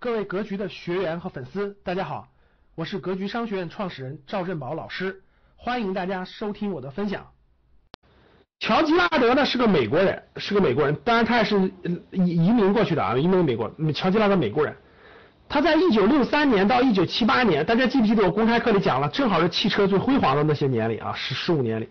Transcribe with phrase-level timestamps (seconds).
[0.00, 2.28] 各位格局的学员和粉丝，大家好，
[2.76, 5.24] 我是格局商学院创始人赵振宝老师，
[5.56, 7.26] 欢迎大家收听我的分享。
[8.60, 11.58] 乔吉拉德呢是个美国人，是个美国人，当然他也是
[12.12, 13.68] 移移民过去的啊，移民美国。
[13.92, 14.72] 乔吉拉德美国人，
[15.48, 21.88] 他在一九六三年到一九七八年，大家记不记得我公开课里讲了，正好是汽车最辉煌的那些年里啊，十十五年里。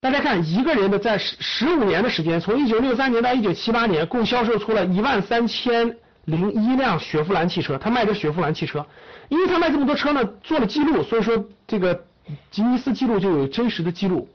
[0.00, 5.96] 大家看，一个人的在十十五年的时间，从一九六三年到一九七八年，共销售出了一万三千。
[6.26, 8.86] 零一辆雪佛兰汽车，他卖的雪佛兰汽车，
[9.28, 12.04] 因为他卖这么多车呢，做了记录，所以说这个
[12.50, 14.28] 吉尼斯记录就有真实的记录。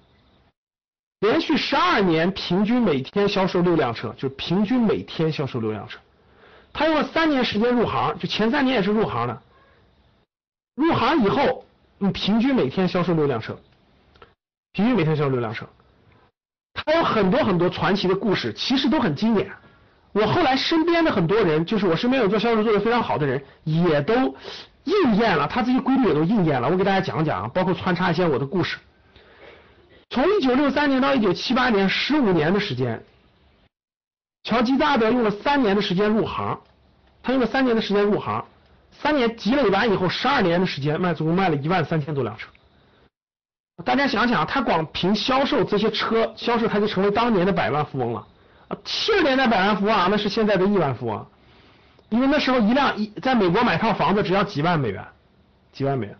[1.19, 5.99] 连续十二年，平均每天销售六辆车，就平均每天销售六辆车。
[6.73, 9.41] 他用了三年时间入行，就前三年也是入行的。
[10.75, 11.65] 入行以后，
[11.97, 13.59] 你，平均每天销售六辆车，
[14.71, 15.67] 平均每天销售六辆车。
[16.73, 19.51] 他有很多很多传奇的故事，其实都很经典。
[20.13, 24.35] 我后来身边的很多人，就是我身边有做销售做得非常好的人，也都
[24.83, 26.69] 应验了，他这些规律也都应验了。
[26.69, 28.77] 我给大家讲讲，包括穿插一些我的故事。
[30.09, 33.01] 从一九六三年到一九七八年，十五年的时间，
[34.43, 36.59] 乔吉扎德用了三年的时间入行，
[37.23, 38.43] 他用了三年的时间入行，
[38.91, 42.49] 三年积累完以后，十二年的时间卖总共卖了一万三千多辆车。
[43.85, 48.27] 大家想想，他光凭销售这些车销售，他就成为当年的百万富翁了。
[48.83, 51.25] 七十年代百万富翁啊，那是现在的亿万富翁，
[52.09, 55.05] 因为那时候一辆一在美国买套房子只要几万美元，
[55.71, 56.15] 几万美元。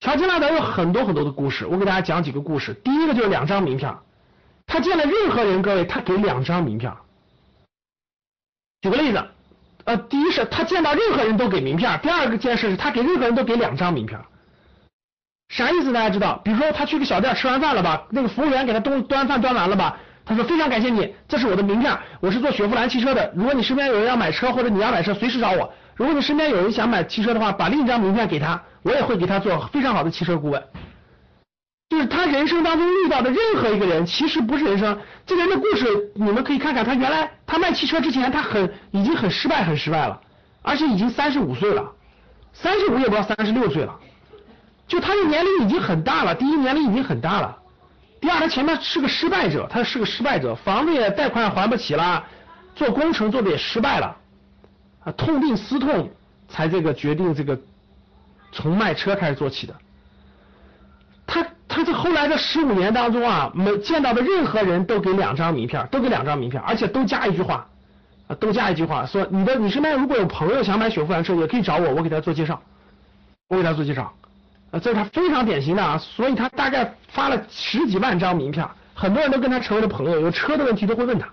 [0.00, 2.72] 乔吉拉德有很多很多的故事，我给大家讲几个故事。
[2.74, 3.92] 第一个就是两张名片，
[4.66, 6.92] 他见了任何人，各位他给两张名片。
[8.80, 9.24] 举个例子，
[9.84, 14.20] 呃，第一是他见到任何人都给名片，第二个件事是他给任何人都给两张名片。
[15.48, 15.92] 啥意思？
[15.92, 16.40] 大家知道？
[16.44, 19.98] 比如说他去个小店吃完饭了吧，那个服务员给他端端饭端完了吧？
[20.28, 23.32] 他说非常感谢你，这是我的名片，我是做雪佛兰汽车的。
[23.34, 25.72] 如果你身边有人要买车或者你要买车，随时找我。
[25.96, 30.62] 如果你身边有人想买汽车的话，把另一张名片给他，我也会给他做非常好的汽车顾问。
[31.88, 40.20] 就是他人生当中遇到的任何一个人，其实不是人生这个人的故事，你们可以看看他原来他卖汽车之前他很已经很失败很失败了，
[40.60, 41.90] 而且已经三十五岁了，
[42.52, 43.96] 三十五也不知道三十六岁了，
[44.86, 47.57] 就他的年龄已经很大了，第一年龄已经很大了。
[48.20, 52.24] 第二，他前面是个失败者，他是个失败者，房子也贷款还不起了，
[52.74, 54.16] 做工程做的也失败了，
[55.04, 56.10] 啊，痛定思痛，
[56.48, 57.58] 才这个决定这个
[58.50, 59.74] 从卖车开始做起的。
[61.26, 67.68] 他他这后来的十五年当中啊，每见到的任何人都给两张名片，都给两张名片，而且都加一句话，
[68.26, 72.60] 啊，都加一句话，说你的你身边如果有朋友想买雪佛兰车，也可以找我，我给他做介绍，
[73.48, 74.12] 我给他做介绍。
[74.70, 81.28] 啊，这是他非常典型的啊，所以他大概发了十几万张名片，很多人都跟他成为了朋友，有车的问题都会问他。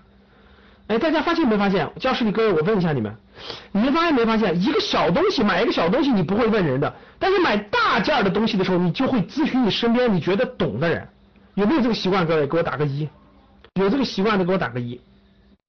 [0.86, 1.90] 哎，大家发现没发现？
[1.98, 3.14] 教室里各位，我问一下你们，
[3.72, 4.62] 你们发现没发现？
[4.62, 11.06] 一个小东西买一个小东西你不会问人的，但是买大件的东西的时候，你就会咨询你身边你觉得懂的人。
[11.54, 12.26] 有没有这个习惯？
[12.26, 13.08] 各位给我打个一。
[13.74, 15.00] 有这个习惯的给我打个一。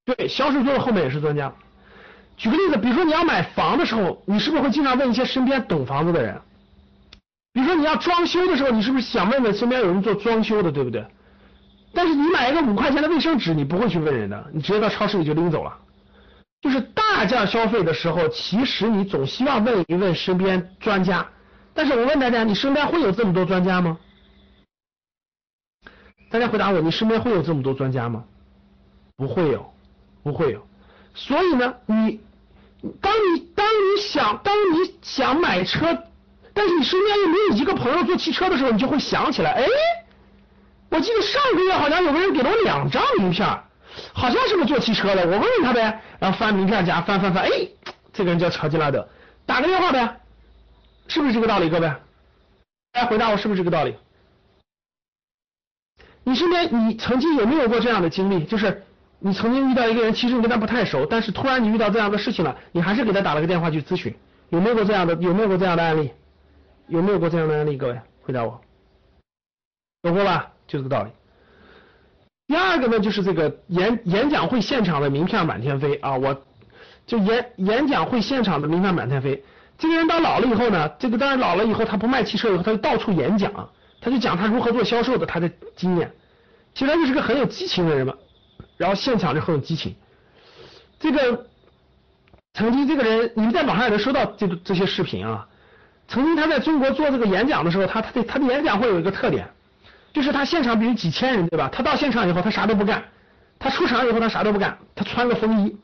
[0.06, 1.51] 对，销售做后面也是专家。
[2.38, 6.39] 举个例子，比如说你要买房的时候，你是不是会经常问一些身边懂房子的人？
[7.57, 11.03] 比如说你要装修的时候，你是不是想问问身边有人做装修的，对不对？
[11.91, 15.75] 但是你买一个五块钱的卫生纸，你不会去问人的，你直接到超市里就拎走了。
[16.62, 21.28] 就是大件消费的时候，其实你总希望问一问身边专家。
[21.73, 23.97] 但是我问大家，你身边会有这么多专家吗？
[26.29, 28.24] 大家回答我，你身边会有这么多专家吗？
[29.16, 29.74] 不会有，
[30.22, 30.68] 不会有。
[31.16, 32.22] 所以呢，你
[33.01, 36.03] 当你当你想当你想买车。
[36.57, 39.63] 但是你身边又没有一个朋友做汽车的时候，你就会想起来，哎，
[40.90, 43.47] 我记得上个月好像有个人给了我两张名片，
[44.12, 47.51] 好像是个做汽车的，我问问他呗，然后翻名片夹，翻翻翻，哎，
[48.12, 49.07] 这个人叫乔吉拉德，
[49.45, 50.19] 打个电话呗，
[51.07, 51.91] 是不是这个道理，各位？
[52.94, 53.95] 来回答我，是不是这个道理？
[56.24, 58.45] 你身边你曾经有没有过这样的经历？
[58.45, 58.84] 就是
[59.19, 64.15] 你曾经遇到一个人，其实你跟他不太熟，但是突然你遇到这样的事情了，你还是给他打了个电话去咨询，
[64.50, 65.13] 有没有过这样的？
[65.21, 66.12] 有没有过这样的案例？
[66.88, 67.78] 有没有过这样的案例？
[67.78, 68.62] 各位回答我，
[70.04, 70.51] 有过吧？
[70.68, 71.12] 就这个道理。
[72.48, 76.16] 第二个呢，就是这个演演讲会现场的名片满天飞啊！
[76.16, 76.44] 我
[77.06, 79.44] 就演演讲会现场的名片满天飞。
[79.78, 83.69] 这个人到老了以后呢，这个当然老了以后，他不卖汽车以后，他就到处演讲，
[84.00, 86.13] 他就讲他如何做销售的他的经验。
[86.74, 88.13] 其实他就是个很有激情的人嘛，
[88.78, 89.95] 然后现场就很有激情。
[91.00, 91.48] 这个
[92.54, 95.50] 曾经这个人，你们在网上也能收到这这些视频啊。
[96.07, 99.48] 曾经他在中国做这个演讲的时候，他他的他的演讲会有一个特点，
[100.13, 101.69] 就是他现场比如几千人对吧？
[101.71, 103.04] 他到现场以后他啥都不干，
[103.59, 105.77] 他出场以后他啥都不干，他穿个风衣，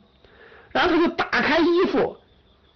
[0.72, 2.18] 然后他就打开衣服，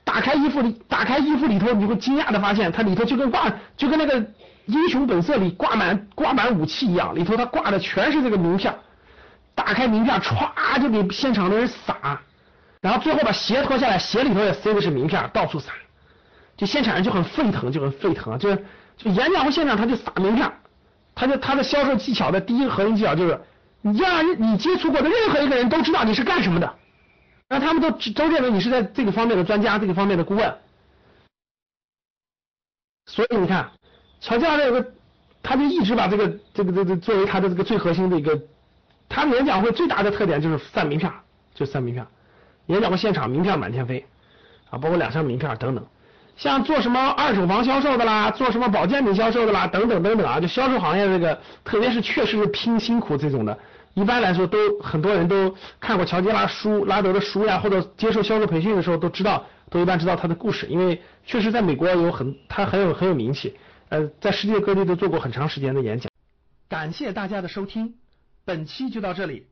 [0.04, 4.26] 打开衣服里，打开衣服里头，你会惊讶的发现，它里头就跟挂，就跟那个
[4.66, 8.74] 英雄本色里挂满挂满武器一样，里头他挂的全是这个名片。
[9.56, 12.22] 打开名片，歘就给现场的人撒，
[12.80, 15.72] 然后最后把鞋脱下来，鞋里头也塞的是名片，到处撒，
[16.58, 18.66] 就现场人就很沸腾，就很沸腾，就是
[18.98, 20.52] 就演讲会现场他就撒名片，
[21.16, 23.40] 他就他的销售技巧的第一个核心技巧就是，
[23.82, 26.76] 你让你接触过的任何一个人都知道你是干什么的，
[27.48, 30.58] 让他们都都认为你是在这个方面的专家，这个方面的顾问，
[33.06, 33.70] 所以你看，
[34.20, 34.94] 乔家这个
[35.44, 38.42] 他就一直把这个这个这个作为他的这个最核心的一个。
[39.10, 41.10] 他演讲会最大的特点就是散名片，
[41.56, 42.06] 就散名片。
[42.66, 44.06] 演讲会现场名片满天飞
[44.70, 45.88] 啊，包括两张名片等等。
[46.38, 53.58] 像做什么二手房销售的啦，做什么保健品销售的啦，等等等等啊，就销售行业这个，特别是确实是拼辛苦这种的，
[53.96, 63.58] 一般来说都很多人都看过乔吉拉书、拉德的书呀，或者接受销售培训的时候都知道，都一般知道他的故事，因为确实在美国有很他很有很有名气，
[63.90, 66.12] 呃，在世界各地都做过很长时间的演讲。
[66.70, 67.96] 感谢大家的收听。
[68.46, 69.48] 本期就到这里，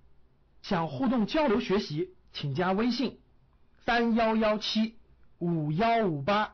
[0.62, 3.18] 想互动交流学习，请加微信
[3.86, 4.96] 三幺幺七
[5.40, 6.54] 五幺五八